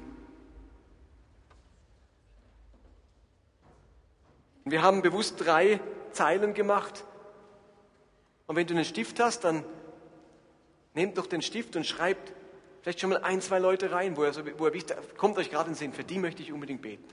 [4.64, 5.80] Wir haben bewusst drei
[6.12, 7.04] Zeilen gemacht.
[8.46, 9.64] Und wenn du einen Stift hast, dann
[10.94, 12.32] nehmt doch den Stift und schreibt
[12.80, 14.72] vielleicht schon mal ein, zwei Leute rein, wo er, wo er
[15.16, 17.04] kommt euch gerade in den Sinn, für die möchte ich unbedingt beten.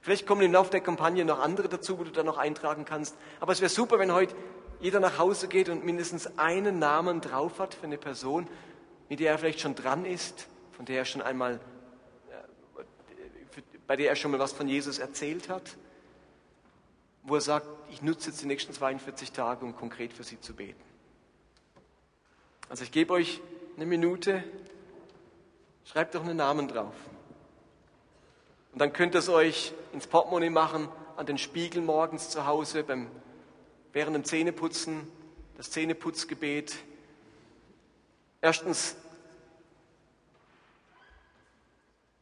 [0.00, 3.16] Vielleicht kommen im Laufe der Kampagne noch andere dazu, wo du dann noch eintragen kannst.
[3.40, 4.34] Aber es wäre super, wenn heute
[4.80, 8.46] jeder nach Hause geht und mindestens einen Namen drauf hat für eine Person,
[9.08, 11.54] mit der er vielleicht schon dran ist, von der er schon einmal,
[12.30, 15.76] äh, bei der er schon mal was von Jesus erzählt hat,
[17.22, 20.54] wo er sagt, ich nutze jetzt die nächsten 42 Tage, um konkret für sie zu
[20.54, 20.82] beten.
[22.68, 23.40] Also ich gebe euch
[23.76, 24.44] eine Minute,
[25.84, 26.94] schreibt doch einen Namen drauf.
[28.72, 32.84] Und dann könnt ihr es euch ins Portemonnaie machen, an den Spiegel morgens zu Hause,
[32.84, 33.08] beim,
[33.92, 35.08] während dem Zähneputzen,
[35.56, 36.76] das Zähneputzgebet.
[38.40, 38.96] Erstens,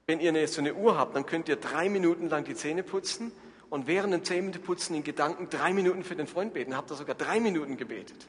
[0.07, 2.83] wenn ihr eine, so eine Uhr habt, dann könnt ihr drei Minuten lang die Zähne
[2.83, 3.33] putzen
[3.77, 6.75] und während dem Zähneputzen in Gedanken drei Minuten für den Freund beten.
[6.75, 8.27] Habt ihr sogar drei Minuten gebetet.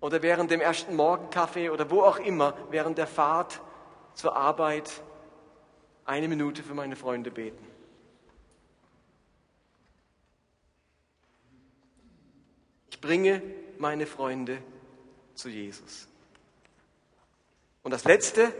[0.00, 3.60] Oder während dem ersten Morgenkaffee oder wo auch immer, während der Fahrt
[4.14, 5.00] zur Arbeit
[6.04, 7.64] eine Minute für meine Freunde beten.
[12.90, 13.42] Ich bringe
[13.78, 14.58] meine Freunde
[15.34, 16.08] zu Jesus.
[17.84, 18.52] Und das Letzte,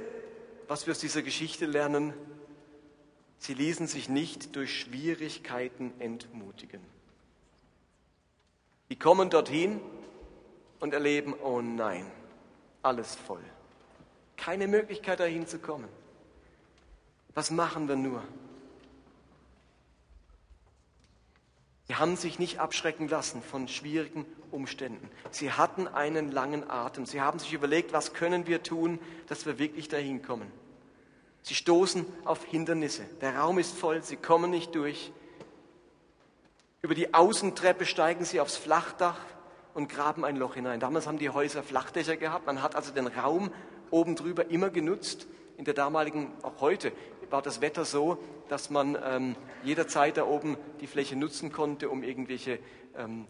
[0.68, 2.14] was wir aus dieser Geschichte lernen,
[3.38, 6.80] sie ließen sich nicht durch Schwierigkeiten entmutigen.
[8.88, 9.80] Die kommen dorthin
[10.80, 12.10] und erleben, oh nein,
[12.82, 13.42] alles voll.
[14.36, 15.88] Keine Möglichkeit dahin zu kommen.
[17.34, 18.22] Was machen wir nur?
[21.88, 25.08] Sie haben sich nicht abschrecken lassen von schwierigen Umständen.
[25.30, 27.06] Sie hatten einen langen Atem.
[27.06, 30.50] Sie haben sich überlegt, was können wir tun, dass wir wirklich dahin kommen.
[31.46, 33.04] Sie stoßen auf Hindernisse.
[33.20, 35.12] Der Raum ist voll, sie kommen nicht durch.
[36.82, 39.20] Über die Außentreppe steigen sie aufs Flachdach
[39.72, 40.80] und graben ein Loch hinein.
[40.80, 42.46] Damals haben die Häuser Flachdächer gehabt.
[42.46, 43.52] Man hat also den Raum
[43.92, 45.28] oben drüber immer genutzt.
[45.56, 46.90] In der damaligen, auch heute,
[47.30, 52.02] war das Wetter so, dass man ähm, jederzeit da oben die Fläche nutzen konnte, um
[52.02, 52.58] irgendwelche
[52.98, 53.28] ähm,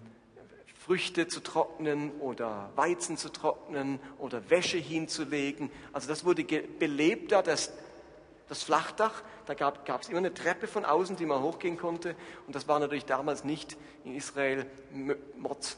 [0.86, 5.70] Früchte zu trocknen oder Weizen zu trocknen oder Wäsche hinzulegen.
[5.92, 7.72] Also das wurde belebter, das,
[8.48, 9.22] das Flachdach.
[9.46, 12.14] Da gab es immer eine Treppe von außen, die man hochgehen konnte.
[12.46, 14.66] Und das war natürlich damals nicht in Israel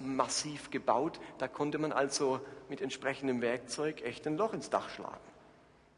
[0.00, 1.20] massiv gebaut.
[1.38, 5.16] Da konnte man also mit entsprechendem Werkzeug echt ein Loch ins Dach schlagen.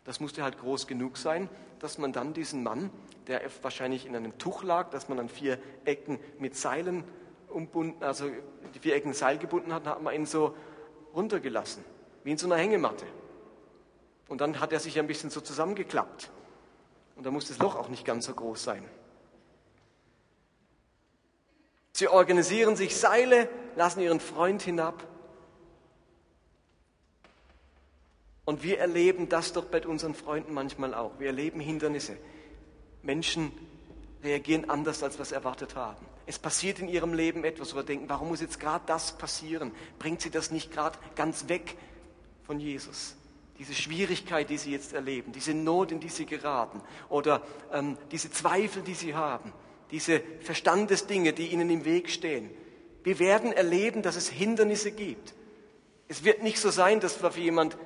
[0.05, 2.91] Das musste halt groß genug sein, dass man dann diesen Mann,
[3.27, 7.05] der wahrscheinlich in einem Tuch lag, dass man an vier Ecken mit Seilen
[7.49, 8.31] umbunden, also
[8.75, 10.57] die vier Ecken Seil gebunden hat, hat man ihn so
[11.15, 11.85] runtergelassen,
[12.25, 13.07] wie in so einer Hängematte.
[14.29, 16.31] Und dann hat er sich ein bisschen so zusammengeklappt.
[17.21, 18.83] Und da muss das Loch auch nicht ganz so groß sein.
[21.93, 25.07] Sie organisieren sich Seile, lassen ihren Freund hinab
[28.51, 31.21] Und wir erleben das doch bei unseren Freunden manchmal auch.
[31.21, 32.17] Wir erleben Hindernisse.
[33.01, 33.53] Menschen
[34.25, 36.05] reagieren anders, als wir es erwartet haben.
[36.27, 39.71] Es passiert in ihrem Leben etwas, wo wir denken, warum muss jetzt gerade das passieren?
[40.01, 41.77] Bringt sie das nicht gerade ganz weg
[42.43, 43.15] von Jesus?
[43.61, 48.31] Diese Schwierigkeit, die sie jetzt erleben, diese Not, in die sie geraten oder ähm, diese
[48.31, 49.53] Zweifel, die sie haben,
[49.91, 52.49] diese Verstandesdinge, die ihnen im Weg stehen.
[53.05, 55.35] Wir werden erleben, dass es Hindernisse gibt.
[56.09, 57.77] Es wird nicht so sein, dass wir für jemand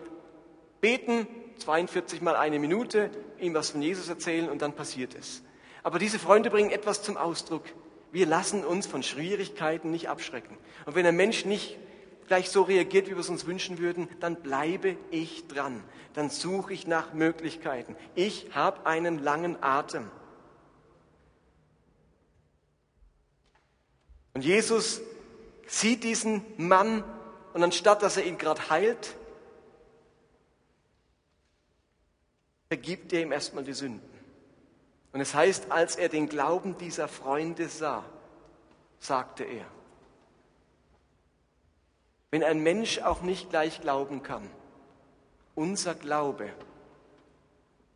[0.80, 1.26] beten,
[1.58, 3.10] 42 mal eine Minute,
[3.40, 5.42] ihm was von Jesus erzählen und dann passiert es.
[5.82, 7.64] Aber diese Freunde bringen etwas zum Ausdruck.
[8.12, 10.56] Wir lassen uns von Schwierigkeiten nicht abschrecken.
[10.86, 11.76] Und wenn ein Mensch nicht
[12.26, 15.82] gleich so reagiert, wie wir es uns wünschen würden, dann bleibe ich dran.
[16.14, 17.96] Dann suche ich nach Möglichkeiten.
[18.14, 20.10] Ich habe einen langen Atem.
[24.34, 25.00] Und Jesus
[25.66, 27.04] sieht diesen Mann
[27.52, 29.16] und anstatt dass er ihn gerade heilt,
[32.68, 34.10] vergibt er ihm erstmal die Sünden.
[35.12, 38.04] Und es heißt, als er den Glauben dieser Freunde sah,
[38.98, 39.66] sagte er,
[42.34, 44.50] wenn ein Mensch auch nicht gleich glauben kann,
[45.54, 46.52] unser Glaube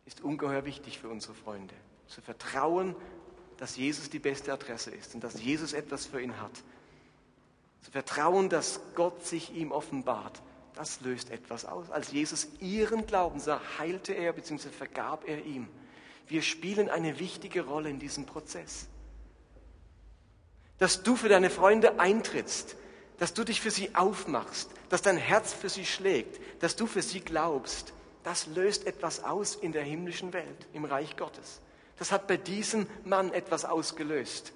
[0.05, 1.73] ist ungeheuer wichtig für unsere Freunde.
[2.07, 2.95] Zu vertrauen,
[3.57, 6.53] dass Jesus die beste Adresse ist und dass Jesus etwas für ihn hat.
[7.81, 10.41] Zu vertrauen, dass Gott sich ihm offenbart,
[10.73, 11.91] das löst etwas aus.
[11.91, 14.69] Als Jesus ihren Glauben sah, heilte er bzw.
[14.69, 15.67] vergab er ihm.
[16.27, 18.87] Wir spielen eine wichtige Rolle in diesem Prozess.
[20.77, 22.77] Dass du für deine Freunde eintrittst,
[23.19, 27.01] dass du dich für sie aufmachst, dass dein Herz für sie schlägt, dass du für
[27.01, 31.61] sie glaubst, das löst etwas aus in der himmlischen Welt, im Reich Gottes.
[31.97, 34.53] Das hat bei diesem Mann etwas ausgelöst.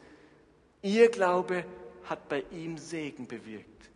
[0.82, 1.66] Ihr Glaube
[2.06, 3.90] hat bei ihm Segen bewirkt.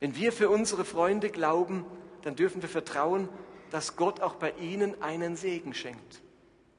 [0.00, 1.84] Wenn wir für unsere Freunde glauben,
[2.22, 3.28] dann dürfen wir vertrauen,
[3.70, 6.22] dass Gott auch bei ihnen einen Segen schenkt,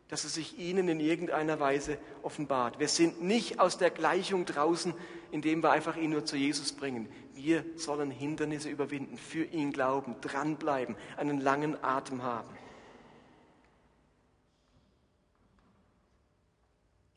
[0.08, 2.80] dass er sich ihnen in irgendeiner Weise offenbart.
[2.80, 4.94] Wir sind nicht aus der Gleichung draußen,
[5.32, 7.10] indem wir einfach ihn nur zu Jesus bringen.
[7.34, 12.50] Wir sollen Hindernisse überwinden, für ihn glauben, dranbleiben, einen langen Atem haben.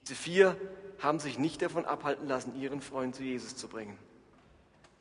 [0.02, 0.56] Diese vier
[1.00, 3.98] haben sich nicht davon abhalten lassen, ihren Freund zu Jesus zu bringen.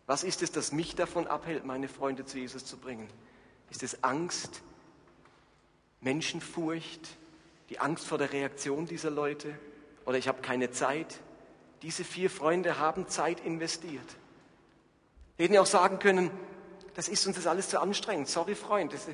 [0.05, 3.07] Was ist es, das mich davon abhält, meine Freunde zu Jesus zu bringen?
[3.69, 4.61] Ist es Angst,
[6.01, 7.17] Menschenfurcht,
[7.69, 9.57] die Angst vor der Reaktion dieser Leute?
[10.05, 11.19] Oder ich habe keine Zeit?
[11.81, 14.15] Diese vier Freunde haben Zeit investiert.
[15.37, 16.31] Die hätten ja auch sagen können,
[16.95, 18.27] das ist uns das alles zu anstrengend.
[18.27, 19.07] Sorry, Freund, das,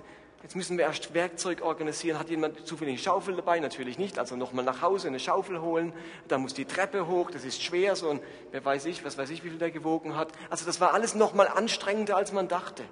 [0.44, 2.20] Jetzt müssen wir erst Werkzeug organisieren.
[2.20, 3.62] Hat jemand zufällig eine Schaufel dabei?
[3.62, 4.20] Natürlich nicht.
[4.20, 5.94] Also nochmal nach Hause eine Schaufel holen.
[6.28, 7.32] Da muss die Treppe hoch.
[7.32, 7.96] Das ist schwer.
[7.96, 8.20] So ein,
[8.52, 10.34] wer weiß ich, was weiß ich, wie viel der gewogen hat.
[10.50, 12.84] Also das war alles nochmal anstrengender, als man dachte.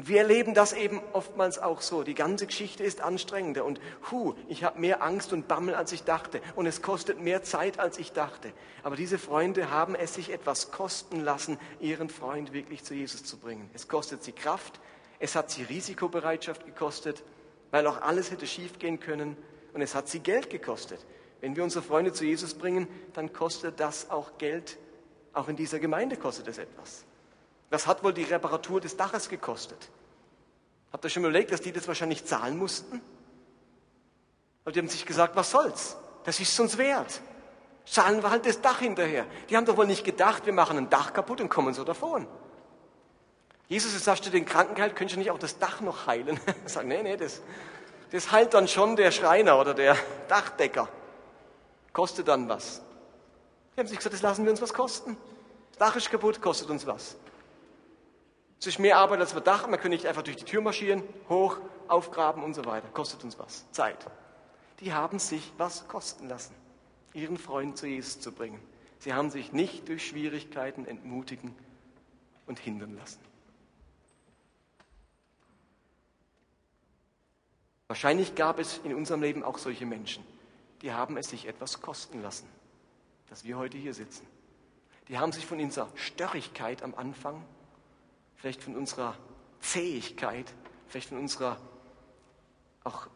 [0.00, 2.04] Und wir erleben das eben oftmals auch so.
[2.04, 3.66] Die ganze Geschichte ist anstrengender.
[3.66, 6.40] Und hu, ich habe mehr Angst und Bammel, als ich dachte.
[6.56, 8.50] Und es kostet mehr Zeit, als ich dachte.
[8.82, 13.36] Aber diese Freunde haben es sich etwas kosten lassen, ihren Freund wirklich zu Jesus zu
[13.36, 13.68] bringen.
[13.74, 14.80] Es kostet sie Kraft,
[15.18, 17.22] es hat sie Risikobereitschaft gekostet,
[17.70, 19.36] weil auch alles hätte schiefgehen können.
[19.74, 21.04] Und es hat sie Geld gekostet.
[21.42, 24.78] Wenn wir unsere Freunde zu Jesus bringen, dann kostet das auch Geld.
[25.34, 27.04] Auch in dieser Gemeinde kostet es etwas.
[27.70, 29.90] Was hat wohl die Reparatur des Daches gekostet?
[30.92, 33.00] Habt ihr schon überlegt, dass die das wahrscheinlich zahlen mussten?
[34.64, 35.96] Und die haben sich gesagt, was soll's?
[36.24, 37.20] Das ist uns wert.
[37.86, 39.24] Zahlen wir halt das Dach hinterher.
[39.48, 42.26] Die haben doch wohl nicht gedacht, wir machen ein Dach kaputt und kommen so davon.
[43.68, 46.38] Jesus, sagst du den Kranken könntest du nicht auch das Dach noch heilen?
[46.66, 47.40] Sag, nee, nee, das,
[48.10, 49.96] das heilt dann schon der Schreiner oder der
[50.28, 50.88] Dachdecker.
[51.92, 52.82] Kostet dann was.
[53.74, 55.16] Die haben sich gesagt, das lassen wir uns was kosten.
[55.70, 57.16] Das Dach ist kaputt, kostet uns was.
[58.60, 59.70] Es ist mehr Arbeit als wir dachten.
[59.70, 62.88] Man kann nicht einfach durch die Tür marschieren, hoch, aufgraben und so weiter.
[62.88, 63.70] Kostet uns was.
[63.72, 64.06] Zeit.
[64.80, 66.54] Die haben sich was kosten lassen,
[67.14, 68.60] ihren Freund zu Jesus zu bringen.
[68.98, 71.54] Sie haben sich nicht durch Schwierigkeiten entmutigen
[72.46, 73.20] und hindern lassen.
[77.88, 80.22] Wahrscheinlich gab es in unserem Leben auch solche Menschen,
[80.82, 82.46] die haben es sich etwas kosten lassen,
[83.30, 84.26] dass wir heute hier sitzen.
[85.08, 87.42] Die haben sich von unserer Störrigkeit am Anfang,
[88.40, 89.16] vielleicht von unserer
[89.60, 90.52] Zähigkeit,
[90.88, 91.58] vielleicht von unserer
[92.84, 93.08] auch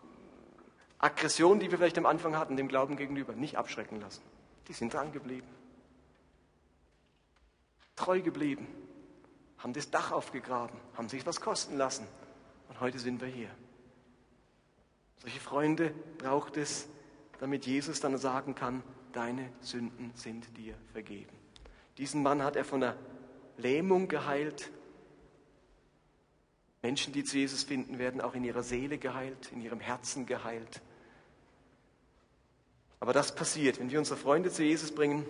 [0.98, 4.22] Aggression, die wir vielleicht am Anfang hatten, dem Glauben gegenüber, nicht abschrecken lassen.
[4.68, 5.48] Die sind dran geblieben.
[7.96, 8.66] Treu geblieben.
[9.58, 12.06] Haben das Dach aufgegraben, haben sich was kosten lassen.
[12.68, 13.50] Und heute sind wir hier.
[15.22, 16.86] Solche Freunde braucht es,
[17.38, 18.82] damit Jesus dann sagen kann,
[19.12, 21.34] deine Sünden sind dir vergeben.
[21.96, 22.96] Diesen Mann hat er von der
[23.56, 24.70] Lähmung geheilt.
[26.84, 30.80] Menschen, die zu Jesus finden, werden auch in ihrer Seele geheilt, in ihrem Herzen geheilt.
[33.00, 35.26] Aber das passiert, wenn wir unsere Freunde zu Jesus bringen,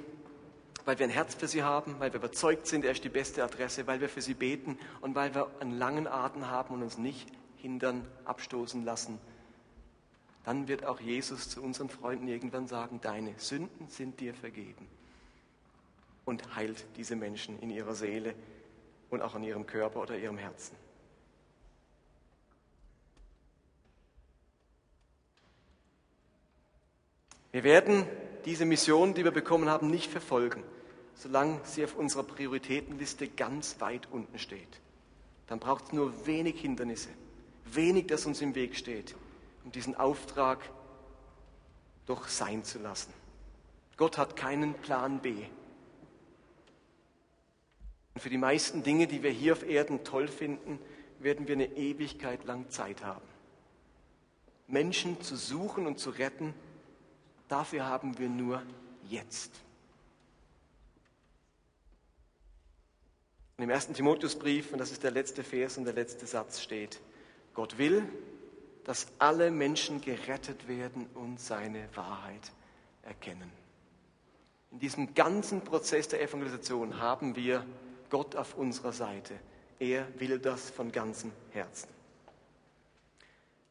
[0.85, 3.43] weil wir ein Herz für sie haben, weil wir überzeugt sind, er ist die beste
[3.43, 6.99] Adresse, weil wir für sie beten und weil wir einen langen Atem haben und uns
[6.99, 9.19] nicht hindern, abstoßen lassen
[10.45, 14.87] dann wird auch Jesus zu unseren Freunden irgendwann sagen, deine Sünden sind dir vergeben.
[16.27, 18.35] Und heilt diese Menschen in ihrer Seele
[19.11, 20.77] und auch in ihrem Körper oder ihrem Herzen.
[27.55, 28.05] Wir werden
[28.45, 30.65] diese Mission, die wir bekommen haben, nicht verfolgen,
[31.15, 34.81] solange sie auf unserer Prioritätenliste ganz weit unten steht.
[35.47, 37.11] Dann braucht es nur wenig Hindernisse,
[37.65, 39.15] wenig, das uns im Weg steht
[39.65, 40.61] um diesen Auftrag
[42.07, 43.13] doch sein zu lassen.
[43.97, 45.35] Gott hat keinen Plan B.
[48.15, 50.79] Und für die meisten Dinge, die wir hier auf Erden toll finden,
[51.19, 53.25] werden wir eine Ewigkeit lang Zeit haben.
[54.69, 56.55] Menschen zu suchen und zu retten,
[57.49, 58.63] dafür haben wir nur
[59.09, 59.53] jetzt.
[63.57, 67.01] Und im ersten Timotheusbrief, und das ist der letzte Vers und der letzte Satz, steht,
[67.55, 68.09] Gott will,
[68.85, 72.53] dass alle Menschen gerettet werden und seine Wahrheit
[73.03, 73.51] erkennen.
[74.73, 77.65] In diesem ganzen Prozess der Evangelisation haben wir
[78.11, 79.39] Gott auf unserer Seite.
[79.79, 81.89] Er will das von ganzem Herzen.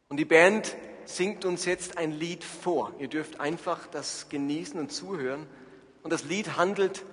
[0.07, 0.75] Und die Band
[1.05, 2.93] singt uns jetzt ein Lied vor.
[2.99, 5.47] Ihr dürft einfach das genießen und zuhören.
[6.01, 7.05] Und das Lied handelt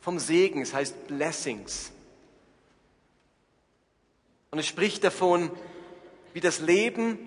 [0.00, 1.92] vom Segen, es heißt Blessings.
[4.50, 5.50] Und es spricht davon,
[6.34, 7.18] wie das Leben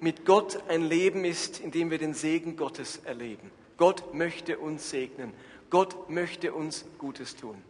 [0.00, 3.50] mit Gott ein Leben ist, in dem wir den Segen Gottes erleben.
[3.76, 5.32] Gott möchte uns segnen.
[5.68, 7.62] Gott möchte uns Gutes tun.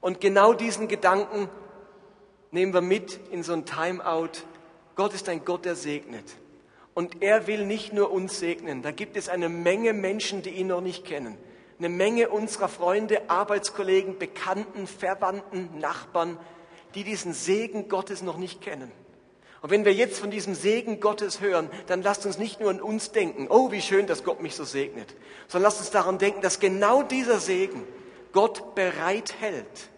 [0.00, 1.48] Und genau diesen Gedanken
[2.50, 4.44] nehmen wir mit in so ein Timeout.
[4.94, 6.36] Gott ist ein Gott, der segnet.
[6.94, 8.82] Und er will nicht nur uns segnen.
[8.82, 11.36] Da gibt es eine Menge Menschen, die ihn noch nicht kennen.
[11.78, 16.38] Eine Menge unserer Freunde, Arbeitskollegen, Bekannten, Verwandten, Nachbarn,
[16.94, 18.92] die diesen Segen Gottes noch nicht kennen.
[19.60, 22.80] Und wenn wir jetzt von diesem Segen Gottes hören, dann lasst uns nicht nur an
[22.80, 25.16] uns denken, oh, wie schön, dass Gott mich so segnet,
[25.48, 27.82] sondern lasst uns daran denken, dass genau dieser Segen
[28.32, 29.88] Gott bereithält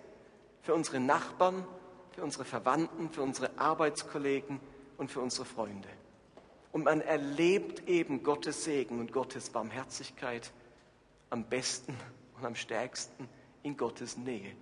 [0.63, 1.67] für unsere Nachbarn,
[2.13, 4.61] für unsere Verwandten, für unsere Arbeitskollegen
[4.99, 5.89] und für unsere Freunde.
[6.73, 10.53] Und man erlebt eben Gottes Segen und Gottes Barmherzigkeit
[11.31, 11.95] am besten
[12.37, 13.29] und am stärksten
[13.63, 14.53] in Gottes Nähe.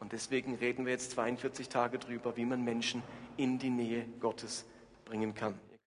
[0.00, 3.02] Und deswegen reden wir jetzt 42 Tage drüber, wie man Menschen
[3.36, 4.64] in die Nähe Gottes
[5.04, 5.58] bringen kann.